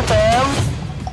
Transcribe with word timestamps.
FM 0.00 0.48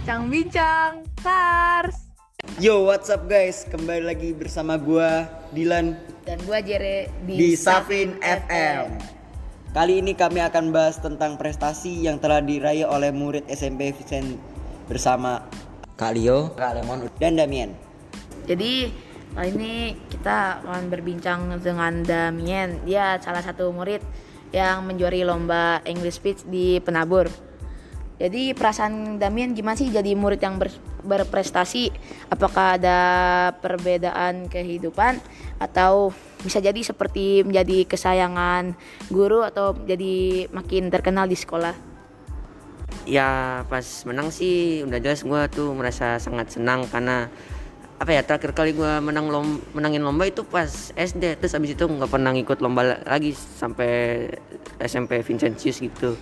Cang 0.08 0.32
Bincang 0.32 1.04
Sars 1.20 2.08
Yo, 2.56 2.88
what's 2.88 3.12
up 3.12 3.28
guys? 3.28 3.68
Kembali 3.68 4.00
lagi 4.00 4.32
bersama 4.32 4.80
gua 4.80 5.28
Dilan 5.52 6.00
dan 6.24 6.40
gua 6.48 6.64
Jere 6.64 7.12
di, 7.28 7.36
di 7.36 7.50
Safin 7.60 8.16
FM. 8.24 8.96
Kali 9.76 10.00
ini 10.00 10.16
kami 10.16 10.40
akan 10.40 10.72
bahas 10.72 11.04
tentang 11.04 11.36
prestasi 11.36 12.08
yang 12.08 12.16
telah 12.24 12.40
diraih 12.40 12.88
oleh 12.88 13.12
murid 13.12 13.44
SMP 13.52 13.92
Vincent 13.92 14.40
bersama 14.88 15.44
Kak 16.00 16.16
Leo, 16.16 16.56
Kak 16.56 16.80
Lemon, 16.80 17.12
dan 17.20 17.36
Damien. 17.36 17.76
Jadi 18.48 18.88
kali 19.36 19.50
ini 19.52 19.74
kita 20.08 20.64
akan 20.64 20.88
berbincang 20.88 21.60
dengan 21.60 22.08
Damien. 22.08 22.88
Dia 22.88 23.20
salah 23.20 23.44
satu 23.44 23.68
murid 23.76 24.00
yang 24.56 24.88
menjuari 24.88 25.28
lomba 25.28 25.84
English 25.84 26.24
Speech 26.24 26.48
di 26.48 26.80
Penabur. 26.80 27.47
Jadi 28.18 28.58
perasaan 28.58 29.22
Damien 29.22 29.54
gimana 29.54 29.78
sih 29.78 29.94
jadi 29.94 30.18
murid 30.18 30.42
yang 30.42 30.58
ber- 30.58 30.74
berprestasi? 31.06 31.94
Apakah 32.34 32.82
ada 32.82 33.00
perbedaan 33.62 34.50
kehidupan 34.50 35.22
atau 35.62 36.10
bisa 36.42 36.58
jadi 36.58 36.82
seperti 36.82 37.46
menjadi 37.46 37.86
kesayangan 37.86 38.74
guru 39.14 39.46
atau 39.46 39.78
jadi 39.86 40.50
makin 40.50 40.90
terkenal 40.90 41.30
di 41.30 41.38
sekolah? 41.38 41.98
ya 43.08 43.64
pas 43.72 43.88
menang 44.04 44.28
sih 44.30 44.84
udah 44.84 45.00
jelas 45.00 45.24
gue 45.24 45.42
tuh 45.56 45.72
merasa 45.72 46.20
sangat 46.20 46.60
senang 46.60 46.84
karena 46.92 47.32
apa 47.98 48.14
ya 48.14 48.22
terakhir 48.22 48.54
kali 48.54 48.78
gue 48.78 48.94
menang 49.02 49.32
lom, 49.32 49.58
menangin 49.74 50.06
lomba 50.06 50.28
itu 50.30 50.46
pas 50.46 50.94
SD 50.94 51.40
terus 51.42 51.56
abis 51.58 51.74
itu 51.74 51.88
nggak 51.88 52.12
pernah 52.12 52.30
ngikut 52.36 52.60
lomba 52.62 53.00
lagi 53.08 53.34
sampai 53.34 54.28
SMP 54.78 55.24
Vincentius 55.26 55.82
gitu 55.82 56.14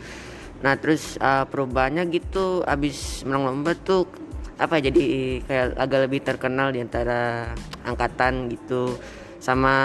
nah 0.64 0.80
terus 0.80 1.20
uh, 1.20 1.44
perubahannya 1.50 2.08
gitu 2.14 2.64
abis 2.64 3.28
menang 3.28 3.52
lomba 3.52 3.76
tuh 3.76 4.08
apa 4.56 4.80
ya, 4.80 4.88
jadi 4.88 5.04
kayak 5.44 5.76
agak 5.76 6.00
lebih 6.08 6.20
terkenal 6.24 6.72
di 6.72 6.80
antara 6.80 7.52
angkatan 7.84 8.48
gitu. 8.48 8.96
Sama 9.44 9.76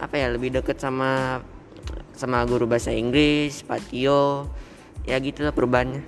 apa 0.00 0.16
ya 0.16 0.32
lebih 0.32 0.48
deket 0.48 0.80
sama 0.80 1.44
sama 2.16 2.40
guru 2.48 2.64
bahasa 2.64 2.88
Inggris 2.88 3.60
Pak 3.68 3.92
Tio. 3.92 4.48
Ya 5.04 5.20
gitulah 5.20 5.52
perubahannya. 5.52 6.00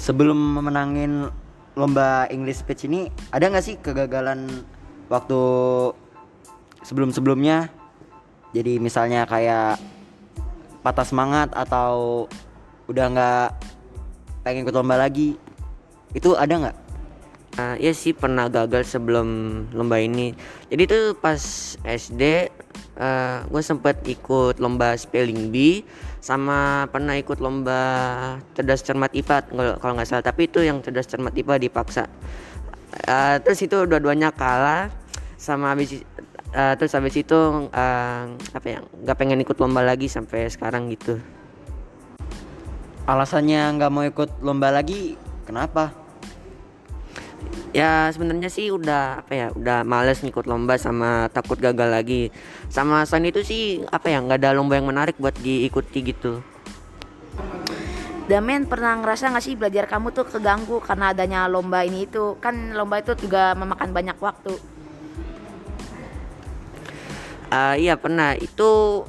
Sebelum 0.00 0.56
memenangin 0.56 1.28
lomba 1.76 2.24
English 2.32 2.64
Speech 2.64 2.88
ini, 2.88 3.12
ada 3.28 3.52
nggak 3.52 3.64
sih 3.64 3.76
kegagalan 3.76 4.48
waktu 5.12 5.40
sebelum-sebelumnya? 6.80 7.68
Jadi 8.56 8.80
misalnya 8.80 9.28
kayak 9.28 9.76
patah 10.80 11.04
semangat 11.04 11.52
atau 11.52 12.24
udah 12.92 13.06
nggak 13.10 13.48
pengen 14.44 14.68
ikut 14.68 14.76
lomba 14.76 15.00
lagi, 15.00 15.34
itu 16.12 16.36
ada 16.36 16.54
nggak? 16.68 16.76
Uh, 17.52 17.76
ya 17.76 17.92
sih 17.92 18.16
pernah 18.16 18.48
gagal 18.48 18.88
sebelum 18.88 19.28
lomba 19.76 20.00
ini. 20.00 20.32
Jadi 20.72 20.82
tuh 20.88 21.04
pas 21.16 21.40
SD 21.84 22.48
uh, 22.96 23.44
gue 23.44 23.62
sempet 23.64 24.00
ikut 24.08 24.56
lomba 24.56 24.96
spelling 24.96 25.52
bee 25.52 25.84
sama 26.24 26.88
pernah 26.88 27.12
ikut 27.12 27.44
lomba 27.44 27.80
cerdas 28.56 28.80
cermat 28.80 29.12
IPA 29.12 29.52
kalau 29.80 29.92
nggak 29.96 30.08
salah. 30.08 30.24
Tapi 30.24 30.48
itu 30.48 30.64
yang 30.64 30.80
cerdas 30.80 31.08
cermat 31.08 31.36
IPA 31.36 31.68
dipaksa. 31.68 32.08
Uh, 33.08 33.36
terus 33.44 33.60
itu 33.60 33.84
dua-duanya 33.84 34.32
kalah 34.32 34.88
sama 35.36 35.76
habis 35.76 36.04
uh, 36.56 36.74
terus 36.76 36.92
habis 36.96 37.16
itu 37.16 37.68
uh, 37.68 38.24
apa 38.32 38.66
ya 38.68 38.78
nggak 38.80 39.16
pengen 39.16 39.40
ikut 39.44 39.56
lomba 39.60 39.84
lagi 39.84 40.08
sampai 40.08 40.48
sekarang 40.48 40.88
gitu. 40.88 41.20
Alasannya 43.02 43.78
nggak 43.78 43.90
mau 43.92 44.04
ikut 44.06 44.30
lomba 44.40 44.70
lagi, 44.70 45.18
kenapa? 45.44 46.02
ya 47.72 48.12
sebenarnya 48.12 48.52
sih 48.52 48.68
udah 48.68 49.24
apa 49.24 49.32
ya 49.32 49.46
udah 49.56 49.80
males 49.82 50.20
ngikut 50.20 50.44
lomba 50.44 50.76
sama 50.76 51.32
takut 51.32 51.56
gagal 51.56 51.88
lagi. 51.88 52.22
Sama 52.68 53.08
selain 53.08 53.32
itu 53.32 53.40
sih 53.40 53.62
apa 53.88 54.12
ya 54.12 54.20
nggak 54.20 54.38
ada 54.44 54.52
lomba 54.52 54.76
yang 54.76 54.92
menarik 54.92 55.16
buat 55.16 55.32
diikuti 55.40 56.12
gitu. 56.12 56.44
Damen 58.28 58.68
pernah 58.70 58.96
ngerasa 59.02 59.34
nggak 59.34 59.44
sih 59.44 59.58
belajar 59.58 59.88
kamu 59.88 60.14
tuh 60.14 60.28
keganggu 60.28 60.78
karena 60.78 61.10
adanya 61.10 61.48
lomba 61.48 61.82
ini 61.82 62.06
itu? 62.06 62.38
Kan 62.38 62.76
lomba 62.76 63.00
itu 63.00 63.16
juga 63.18 63.56
memakan 63.56 63.90
banyak 63.90 64.16
waktu. 64.20 64.54
Uh, 67.52 67.76
iya 67.76 68.00
pernah. 68.00 68.32
Itu 68.38 69.02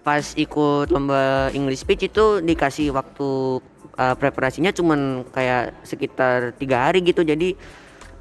pas 0.00 0.24
ikut 0.36 0.88
lomba 0.88 1.52
English 1.52 1.84
speech 1.84 2.08
itu 2.08 2.40
dikasih 2.40 2.92
waktu 2.92 3.60
uh, 4.00 4.14
preparasinya 4.16 4.72
cuman 4.72 5.28
kayak 5.28 5.84
sekitar 5.84 6.56
tiga 6.56 6.88
hari 6.88 7.04
gitu. 7.04 7.20
Jadi 7.20 7.54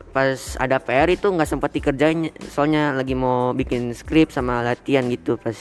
pas 0.09 0.57
ada 0.57 0.81
PR 0.81 1.07
itu 1.13 1.29
nggak 1.29 1.49
sempat 1.49 1.69
dikerjain 1.71 2.33
soalnya 2.49 2.97
lagi 2.97 3.13
mau 3.13 3.53
bikin 3.53 3.93
skrip 3.93 4.33
sama 4.33 4.65
latihan 4.65 5.05
gitu 5.05 5.37
pas 5.37 5.55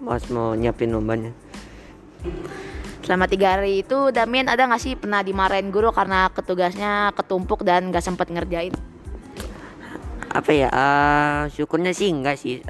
pas 0.00 0.22
mau 0.32 0.56
nyiapin 0.56 0.90
lombanya. 0.90 1.30
Selama 3.04 3.28
tiga 3.28 3.56
hari 3.56 3.84
itu 3.84 4.12
Damien 4.12 4.48
ada 4.48 4.64
nggak 4.64 4.82
sih 4.82 4.94
pernah 4.96 5.20
dimarahin 5.20 5.68
guru 5.72 5.92
karena 5.92 6.28
ketugasnya 6.32 7.12
ketumpuk 7.16 7.64
dan 7.64 7.92
nggak 7.92 8.04
sempat 8.04 8.28
ngerjain? 8.32 8.72
Apa 10.30 10.50
ya 10.54 10.68
uh, 10.70 11.50
syukurnya 11.52 11.92
sih 11.92 12.08
enggak 12.12 12.38
sih. 12.38 12.62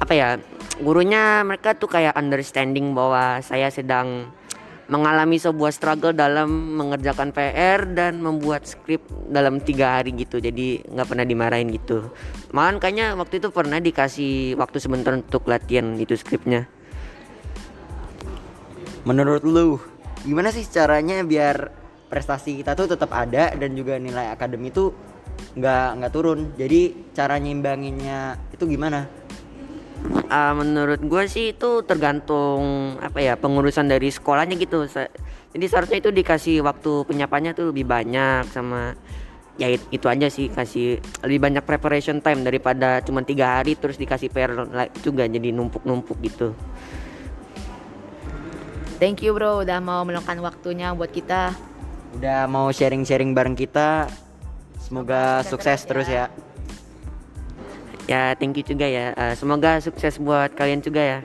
Apa 0.00 0.12
ya 0.16 0.28
gurunya 0.82 1.46
mereka 1.46 1.78
tuh 1.78 1.86
kayak 1.88 2.18
understanding 2.18 2.92
bahwa 2.92 3.38
saya 3.40 3.70
sedang 3.70 4.34
mengalami 4.90 5.38
sebuah 5.38 5.72
struggle 5.72 6.12
dalam 6.12 6.50
mengerjakan 6.76 7.30
PR 7.32 7.86
dan 7.96 8.18
membuat 8.18 8.66
skrip 8.66 9.06
dalam 9.30 9.62
tiga 9.62 9.96
hari 9.96 10.12
gitu 10.18 10.42
jadi 10.42 10.84
nggak 10.84 11.08
pernah 11.08 11.24
dimarahin 11.24 11.70
gitu 11.70 12.12
malahan 12.52 12.82
kayaknya 12.82 13.14
waktu 13.14 13.40
itu 13.40 13.48
pernah 13.54 13.78
dikasih 13.78 14.58
waktu 14.58 14.82
sebentar 14.82 15.14
untuk 15.16 15.46
latihan 15.48 15.96
itu 15.96 16.18
skripnya 16.18 16.68
Menurut 19.02 19.42
lu, 19.42 19.82
gimana 20.22 20.54
sih 20.54 20.62
caranya 20.70 21.26
biar 21.26 21.74
prestasi 22.06 22.62
kita 22.62 22.78
tuh 22.78 22.86
tetap 22.86 23.10
ada 23.10 23.50
dan 23.50 23.74
juga 23.74 23.98
nilai 23.98 24.30
akademi 24.30 24.70
tuh 24.70 24.94
nggak 25.58 25.86
nggak 25.98 26.12
turun? 26.14 26.54
Jadi 26.54 27.10
cara 27.10 27.34
nyimbanginnya 27.42 28.38
itu 28.54 28.62
gimana? 28.62 29.10
Uh, 30.32 30.54
menurut 30.56 31.00
gue 31.02 31.24
sih 31.28 31.54
itu 31.54 31.84
tergantung 31.86 32.96
apa 32.98 33.18
ya 33.22 33.34
pengurusan 33.38 33.86
dari 33.86 34.08
sekolahnya 34.10 34.58
gitu. 34.58 34.88
Jadi 35.52 35.64
seharusnya 35.68 35.98
itu 36.00 36.10
dikasih 36.10 36.64
waktu 36.64 37.04
penyapannya 37.04 37.52
tuh 37.52 37.70
lebih 37.70 37.84
banyak 37.84 38.48
sama 38.50 38.96
ya 39.60 39.68
itu 39.68 40.06
aja 40.08 40.32
sih 40.32 40.48
kasih 40.48 40.96
lebih 41.28 41.38
banyak 41.44 41.64
preparation 41.68 42.24
time 42.24 42.40
daripada 42.40 43.04
cuma 43.04 43.20
tiga 43.20 43.60
hari 43.60 43.76
terus 43.76 44.00
dikasih 44.00 44.32
PR 44.32 44.56
juga 45.04 45.28
jadi 45.28 45.52
numpuk-numpuk 45.52 46.16
gitu. 46.24 46.56
Thank 48.96 49.26
you 49.26 49.34
bro 49.34 49.66
udah 49.66 49.82
mau 49.82 50.06
meluangkan 50.06 50.40
waktunya 50.40 50.94
buat 50.94 51.10
kita. 51.10 51.52
Udah 52.16 52.46
mau 52.48 52.70
sharing-sharing 52.70 53.34
bareng 53.34 53.58
kita. 53.58 54.06
Semoga 54.78 55.42
sukses 55.42 55.84
terus 55.84 56.06
ya. 56.06 56.28
ya 56.28 56.51
thank 58.08 58.56
you 58.58 58.64
juga 58.64 58.86
ya 58.88 59.12
uh, 59.14 59.34
semoga 59.36 59.78
sukses 59.78 60.18
buat 60.18 60.54
kalian 60.56 60.82
juga 60.82 61.02
ya 61.02 61.18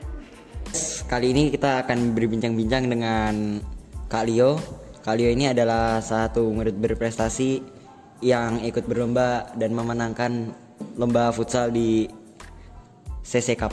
kali 1.07 1.31
ini 1.31 1.49
kita 1.49 1.87
akan 1.87 2.13
berbincang-bincang 2.13 2.91
dengan 2.91 3.63
Kak 4.11 4.27
Leo 4.27 4.59
Kak 5.01 5.15
Leo 5.15 5.31
ini 5.31 5.47
adalah 5.47 6.03
satu 6.03 6.51
murid 6.51 6.75
berprestasi 6.77 7.63
yang 8.19 8.59
ikut 8.65 8.89
berlomba 8.89 9.49
dan 9.55 9.71
memenangkan 9.71 10.51
lomba 10.99 11.31
futsal 11.31 11.71
di 11.71 12.09
CC 13.23 13.55
Cup 13.55 13.71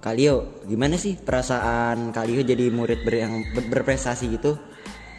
Kak 0.00 0.16
Leo, 0.16 0.64
gimana 0.64 0.96
sih 0.96 1.12
perasaan 1.20 2.08
Kak 2.08 2.24
Leo 2.24 2.40
jadi 2.40 2.72
murid 2.72 3.04
ber 3.04 3.20
yang 3.20 3.44
berprestasi 3.52 4.32
gitu? 4.32 4.56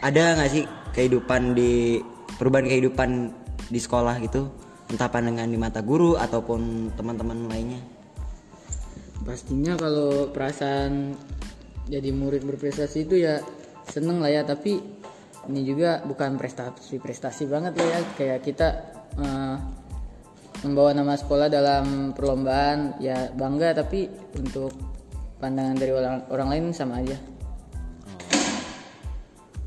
Ada 0.02 0.34
nggak 0.34 0.50
sih 0.50 0.66
kehidupan 0.90 1.54
di 1.54 2.02
perubahan 2.34 2.66
kehidupan 2.66 3.30
di 3.70 3.78
sekolah 3.78 4.18
gitu? 4.26 4.50
Entah 4.92 5.08
pandangan 5.08 5.48
di 5.48 5.56
mata 5.56 5.80
guru 5.80 6.20
ataupun 6.20 6.92
teman-teman 6.92 7.48
lainnya? 7.48 7.80
Pastinya 9.24 9.72
kalau 9.80 10.28
perasaan 10.28 11.16
jadi 11.88 12.12
murid 12.12 12.44
berprestasi 12.44 13.08
itu 13.08 13.24
ya 13.24 13.40
seneng 13.88 14.20
lah 14.20 14.28
ya 14.28 14.42
tapi 14.44 14.78
ini 15.48 15.60
juga 15.66 16.04
bukan 16.04 16.36
prestasi 16.36 17.00
prestasi 17.00 17.48
banget 17.48 17.72
lah 17.80 17.88
ya. 17.88 18.00
Kayak 18.20 18.40
kita 18.44 18.68
uh, 19.16 19.56
membawa 20.62 20.92
nama 20.92 21.16
sekolah 21.16 21.48
dalam 21.48 22.12
perlombaan 22.12 23.00
ya 23.00 23.32
bangga 23.32 23.72
tapi 23.72 24.06
untuk 24.36 24.76
pandangan 25.40 25.74
dari 25.74 25.92
orang 25.96 26.28
orang 26.28 26.48
lain 26.52 26.64
sama 26.76 27.00
aja. 27.00 27.16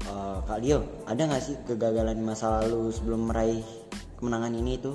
Oh. 0.07 0.13
uh, 0.13 0.37
Kak 0.45 0.61
Dio 0.61 0.85
ada 1.09 1.21
nggak 1.25 1.43
sih 1.43 1.55
kegagalan 1.65 2.15
di 2.15 2.23
masa 2.23 2.61
lalu 2.63 2.93
sebelum 2.93 3.27
meraih 3.27 3.84
kemenangan 4.19 4.53
ini 4.55 4.79
itu 4.79 4.93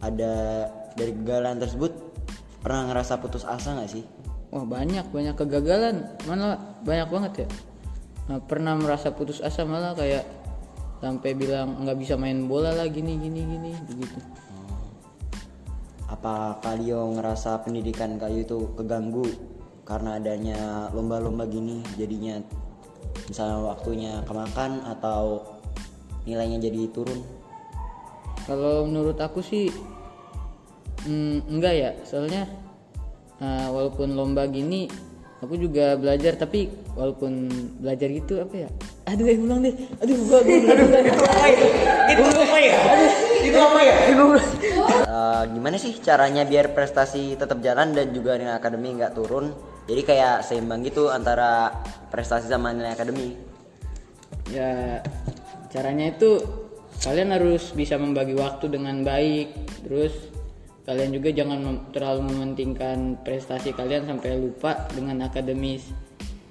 ada 0.00 0.66
dari 0.96 1.12
kegagalan 1.16 1.60
tersebut 1.60 1.92
pernah 2.60 2.88
ngerasa 2.92 3.20
putus 3.20 3.44
asa 3.48 3.76
nggak 3.76 3.90
sih? 3.90 4.04
Wah 4.50 4.66
banyak 4.66 5.08
banyak 5.08 5.34
kegagalan 5.38 6.10
mana 6.26 6.58
banyak 6.84 7.08
banget 7.08 7.32
ya. 7.46 7.48
Nah, 8.30 8.38
pernah 8.38 8.78
merasa 8.78 9.10
putus 9.10 9.42
asa 9.42 9.66
malah 9.66 9.90
kayak 9.98 10.22
sampai 11.00 11.32
bilang 11.32 11.80
nggak 11.82 11.98
bisa 11.98 12.14
main 12.14 12.44
bola 12.44 12.76
lah 12.76 12.86
gini 12.86 13.16
gini 13.16 13.40
gini 13.42 13.72
begitu 13.88 14.20
Apa 16.12 16.60
Kalio 16.60 17.08
ngerasa 17.16 17.64
pendidikan 17.64 18.20
Kalio 18.20 18.44
itu 18.44 18.58
keganggu 18.76 19.24
karena 19.88 20.20
adanya 20.20 20.86
lomba-lomba 20.92 21.48
gini 21.48 21.80
jadinya 21.96 22.38
misalnya 23.26 23.58
waktunya 23.64 24.20
kemakan 24.28 24.84
atau 24.86 25.42
nilainya 26.28 26.60
jadi 26.60 26.92
turun? 26.92 27.39
Kalau 28.50 28.82
menurut 28.82 29.14
aku 29.22 29.38
sih 29.38 29.70
mm, 31.06 31.46
enggak 31.46 31.74
ya. 31.78 31.90
Soalnya 32.02 32.50
uh, 33.38 33.70
walaupun 33.70 34.18
lomba 34.18 34.50
gini 34.50 34.90
aku 35.38 35.54
juga 35.54 35.94
belajar. 35.94 36.34
Tapi 36.34 36.66
walaupun 36.98 37.46
belajar 37.78 38.10
gitu 38.10 38.42
apa 38.42 38.66
ya? 38.66 38.68
Aduh 39.06 39.30
eh 39.30 39.38
ulang 39.38 39.62
deh. 39.62 39.74
Aduh 40.02 40.18
gua 40.26 40.42
gua 40.42 40.74
belajar 40.74 41.14
itu 41.14 41.24
apa 42.42 42.58
ya? 42.58 42.76
Itu 43.46 43.58
apa 43.62 43.80
ya? 43.86 43.94
Itu 44.10 44.22
apa 44.26 44.34
ya? 44.42 44.50
Eh, 45.10 45.42
gimana 45.54 45.76
sih 45.78 45.94
caranya 46.02 46.42
biar 46.42 46.74
prestasi 46.74 47.38
tetap 47.38 47.62
jalan 47.62 47.94
dan 47.94 48.10
juga 48.10 48.34
nilai 48.34 48.58
akademi 48.58 48.98
nggak 48.98 49.14
turun? 49.14 49.54
Jadi 49.86 50.02
kayak 50.02 50.42
seimbang 50.42 50.82
gitu 50.82 51.06
antara 51.10 51.70
prestasi 52.10 52.50
sama 52.50 52.74
nilai 52.74 52.98
akademi. 52.98 53.38
ya 54.50 54.98
caranya 55.70 56.10
itu 56.10 56.42
kalian 57.00 57.32
harus 57.32 57.72
bisa 57.72 57.96
membagi 57.96 58.36
waktu 58.36 58.68
dengan 58.68 59.00
baik. 59.00 59.48
Terus 59.88 60.12
kalian 60.84 61.10
juga 61.16 61.28
jangan 61.32 61.58
mem- 61.60 61.84
terlalu 61.92 62.20
mementingkan 62.32 63.20
prestasi 63.24 63.72
kalian 63.72 64.04
sampai 64.08 64.36
lupa 64.36 64.88
dengan 64.92 65.24
akademis. 65.24 65.88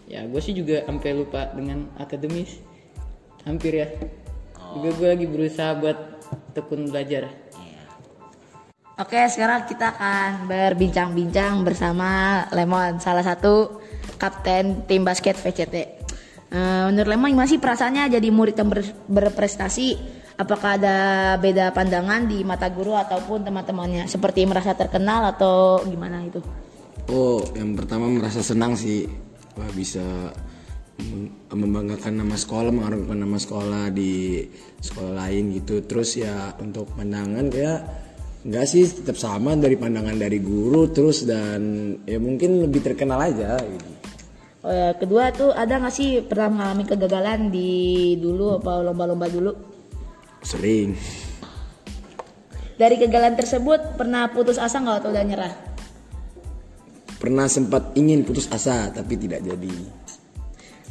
Ya 0.09 0.25
gue 0.25 0.41
sih 0.41 0.57
juga 0.57 0.81
sampai 0.89 1.13
lupa 1.13 1.53
dengan 1.53 1.85
akademis. 2.01 2.57
Hampir 3.45 3.73
ya. 3.77 3.87
Juga 4.73 4.89
gue 4.97 5.07
lagi 5.17 5.25
berusaha 5.29 5.77
buat 5.77 5.97
tekun 6.53 6.89
belajar. 6.89 7.29
Oke, 8.99 9.15
sekarang 9.31 9.63
kita 9.63 9.95
akan 9.95 10.51
berbincang-bincang 10.51 11.63
bersama 11.63 12.43
Lemon, 12.51 12.99
salah 12.99 13.23
satu 13.23 13.79
kapten 14.19 14.83
tim 14.91 15.07
basket 15.07 15.39
VCT. 15.39 15.75
Eh, 16.51 16.83
menurut 16.91 17.07
Lemon 17.07 17.31
gimana 17.31 17.47
sih 17.47 17.63
perasaannya 17.63 18.11
jadi 18.11 18.27
murid 18.27 18.59
yang 18.59 18.67
ber- 18.67 18.99
berprestasi? 19.07 20.18
Apakah 20.39 20.79
ada 20.79 20.95
beda 21.35 21.75
pandangan 21.75 22.23
di 22.23 22.47
mata 22.47 22.71
guru 22.71 22.95
ataupun 22.95 23.43
teman-temannya? 23.43 24.07
Seperti 24.07 24.47
merasa 24.47 24.71
terkenal 24.71 25.35
atau 25.35 25.83
gimana 25.83 26.23
itu? 26.23 26.39
Oh, 27.11 27.43
yang 27.59 27.75
pertama 27.75 28.07
merasa 28.07 28.39
senang 28.39 28.71
sih, 28.79 29.03
wah 29.59 29.67
bisa 29.75 30.31
mem- 30.95 31.35
membanggakan 31.51 32.23
nama 32.23 32.39
sekolah, 32.39 32.71
mengharumkan 32.71 33.19
nama 33.19 33.35
sekolah 33.35 33.91
di 33.91 34.47
sekolah 34.79 35.27
lain 35.27 35.59
gitu. 35.59 35.83
Terus 35.83 36.15
ya 36.15 36.55
untuk 36.55 36.87
pandangan 36.95 37.51
kayak 37.51 37.79
enggak 38.47 38.63
sih 38.63 38.87
tetap 38.87 39.19
sama 39.19 39.59
dari 39.59 39.75
pandangan 39.75 40.15
dari 40.15 40.39
guru 40.39 40.87
terus 40.87 41.27
dan 41.27 41.91
ya 42.07 42.15
mungkin 42.15 42.63
lebih 42.63 42.79
terkenal 42.79 43.19
aja 43.27 43.59
gitu. 43.59 43.91
Oh 44.63 44.71
ya, 44.71 44.95
kedua 44.95 45.35
tuh 45.35 45.51
ada 45.51 45.83
nggak 45.83 45.91
sih 45.91 46.23
pernah 46.23 46.47
mengalami 46.47 46.83
kegagalan 46.87 47.51
di 47.51 47.71
dulu 48.15 48.63
apa 48.63 48.79
lomba-lomba 48.87 49.27
dulu? 49.27 49.51
Sering. 50.43 50.95
Dari 52.79 52.95
kegagalan 52.95 53.35
tersebut 53.35 53.99
pernah 53.99 54.31
putus 54.31 54.55
asa 54.55 54.79
nggak 54.79 55.03
atau 55.03 55.11
udah 55.11 55.25
nyerah? 55.27 55.53
Pernah 57.19 57.51
sempat 57.51 57.91
ingin 57.99 58.23
putus 58.23 58.47
asa 58.47 58.87
tapi 58.87 59.19
tidak 59.19 59.43
jadi. 59.43 59.75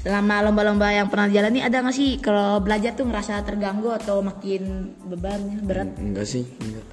Selama 0.05 0.45
lomba-lomba 0.45 0.93
yang 0.93 1.09
pernah 1.09 1.27
dijalani 1.33 1.65
ada 1.65 1.81
nggak 1.81 1.97
sih 1.97 2.21
kalau 2.21 2.61
belajar 2.61 2.93
tuh 2.93 3.09
ngerasa 3.09 3.41
terganggu 3.43 3.89
atau 3.97 4.21
makin 4.21 4.93
bebannya 5.09 5.65
berat? 5.65 5.89
Enggak 5.97 6.29
sih, 6.29 6.45
enggak. 6.45 6.87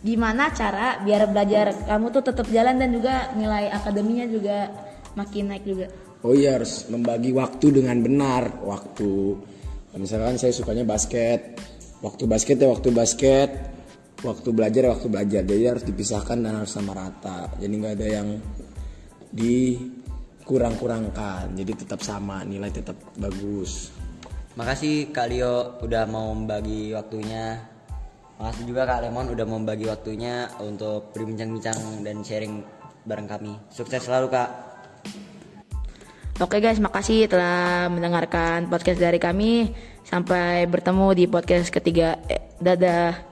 Gimana 0.00 0.52
cara 0.52 1.00
biar 1.00 1.28
belajar 1.28 1.72
kamu 1.88 2.06
tuh 2.12 2.22
tetap 2.24 2.46
jalan 2.48 2.76
dan 2.76 2.92
juga 2.92 3.32
nilai 3.36 3.68
akademinya 3.68 4.28
juga 4.28 4.68
makin 5.16 5.56
naik 5.56 5.64
juga? 5.64 5.86
Oh 6.20 6.36
iya 6.36 6.60
harus 6.60 6.84
membagi 6.92 7.32
waktu 7.32 7.80
dengan 7.80 7.96
benar. 8.04 8.60
Waktu 8.60 9.08
misalkan 9.98 10.38
saya 10.38 10.54
sukanya 10.54 10.86
basket, 10.86 11.58
waktu 12.04 12.30
basket 12.30 12.62
ya 12.62 12.70
waktu 12.70 12.94
basket, 12.94 13.50
waktu 14.22 14.48
belajar 14.52 14.84
ya 14.86 14.90
waktu 14.94 15.08
belajar. 15.10 15.42
Jadi 15.42 15.66
harus 15.66 15.82
dipisahkan 15.82 16.38
dan 16.38 16.54
harus 16.62 16.70
sama 16.70 16.94
rata. 16.94 17.50
Jadi 17.58 17.74
nggak 17.74 17.98
ada 17.98 18.06
yang 18.06 18.38
dikurang-kurangkan. 19.34 21.50
Jadi 21.56 21.72
tetap 21.74 22.02
sama, 22.04 22.44
nilai 22.46 22.70
tetap 22.70 22.94
bagus. 23.18 23.90
Makasih 24.58 25.14
Kak 25.14 25.30
Leo 25.30 25.78
udah 25.80 26.04
mau 26.10 26.34
membagi 26.34 26.92
waktunya. 26.92 27.62
Makasih 28.40 28.64
juga 28.66 28.82
Kak 28.88 29.06
Lemon 29.06 29.28
udah 29.30 29.44
mau 29.46 29.58
membagi 29.62 29.86
waktunya 29.86 30.50
untuk 30.58 31.14
berbincang-bincang 31.14 32.02
dan 32.02 32.24
sharing 32.24 32.64
bareng 33.04 33.28
kami. 33.30 33.54
Sukses 33.70 34.02
selalu 34.04 34.26
Kak. 34.32 34.69
Oke 36.40 36.56
guys, 36.56 36.80
makasih 36.80 37.28
telah 37.28 37.92
mendengarkan 37.92 38.64
podcast 38.72 38.96
dari 38.96 39.20
kami. 39.20 39.76
Sampai 40.08 40.64
bertemu 40.64 41.12
di 41.12 41.24
podcast 41.28 41.68
ketiga. 41.68 42.16
Eh, 42.32 42.40
dadah. 42.56 43.29